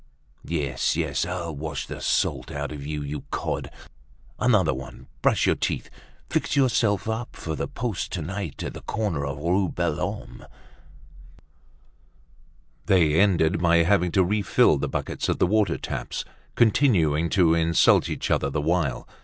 [0.47, 3.69] "Yes, yes, I'll wash the salt out of you, you cod!"
[4.39, 5.05] "Another one!
[5.21, 5.91] Brush your teeth,
[6.27, 10.47] fix yourself up for your post to night at the corner of the Rue Belhomme."
[12.87, 16.25] They ended by having to refill the buckets at the water taps,
[16.55, 19.07] continuing to insult each other the while.